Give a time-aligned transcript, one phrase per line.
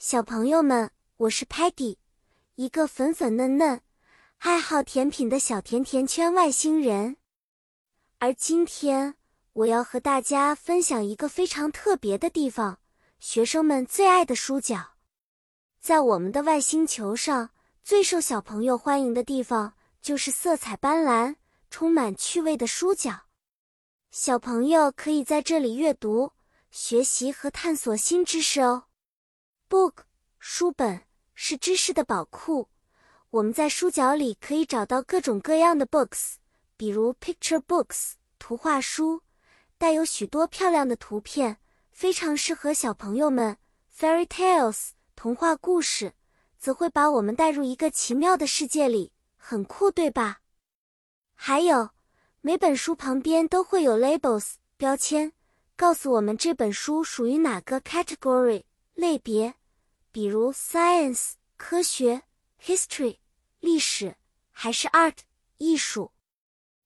[0.00, 1.96] 小朋友们，我是 Patty，
[2.54, 3.80] 一个粉粉嫩嫩、
[4.38, 7.16] 爱好甜品的小甜甜圈外星人。
[8.20, 9.16] 而今天
[9.54, 12.78] 我要和大家分享一个非常特别的地方——
[13.18, 14.90] 学生们最爱的书角。
[15.80, 17.50] 在我们的外星球上，
[17.82, 21.34] 最受小朋友欢迎的地方就是色彩斑斓、
[21.70, 23.22] 充满趣味的书角。
[24.12, 26.30] 小朋友可以在这里阅读。
[26.70, 28.84] 学习和探索新知识哦。
[29.68, 29.96] Book
[30.38, 31.02] 书本
[31.34, 32.70] 是知识的宝库，
[33.28, 36.36] 我们在书角里可以找到各种各样的 books，
[36.78, 39.20] 比如 picture books 图画书，
[39.76, 41.58] 带有许多漂亮的图片，
[41.92, 43.58] 非常适合小朋友们。
[43.94, 46.14] Fairy tales 童话故事
[46.58, 50.40] 则会把我们带入一个奇妙的世界里，很酷，对吧？
[51.34, 51.90] 还有，
[52.40, 55.34] 每本书旁边都会有 labels 标签。
[55.76, 58.64] 告诉我们这本书属于哪个 category
[58.94, 59.54] 类别，
[60.18, 62.24] 比如 science 科学、
[62.60, 63.18] history
[63.60, 64.16] 历史，
[64.50, 65.18] 还是 art
[65.58, 66.10] 艺术。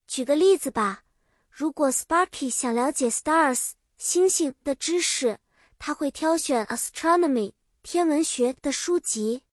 [0.06, 1.04] 举个例子吧，
[1.50, 5.38] 如果 Sparky 想了解 stars 星星的知识，
[5.78, 9.44] 他会挑选 astronomy 天文学的书籍。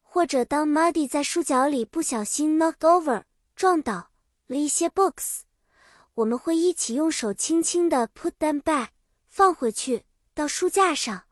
[0.00, 4.10] 或者当 Muddy 在书角里不小心 knock over 撞倒
[4.46, 5.40] 了一些 books。
[6.14, 8.88] 我们会一起用手轻轻地 put them back
[9.28, 11.24] 放回去到书架上。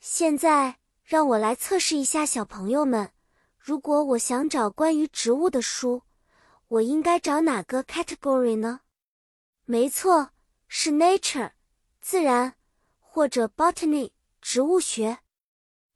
[0.00, 3.12] 现在让我来测试一下小朋友们，
[3.56, 6.02] 如果我想找关于植物的书，
[6.68, 8.80] 我应该找哪个 category 呢？
[9.64, 10.32] 没错，
[10.66, 11.52] 是 nature
[12.02, 12.56] 自然
[12.98, 14.10] 或者 botany
[14.42, 15.20] 植物学。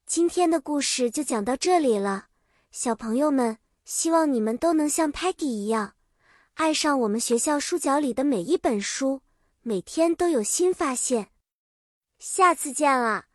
[0.06, 2.28] 今天的故事就讲到这里了，
[2.70, 5.92] 小朋友们，希望你们都能像 Peggy 一样。
[6.54, 9.20] 爱上我们学校书角里的每一本书，
[9.60, 11.28] 每天都有新发现。
[12.18, 13.26] 下次见了，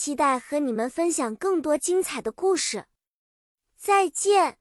[0.00, 2.84] 期待和你们分享更多精彩的故事。
[3.76, 4.58] 再见。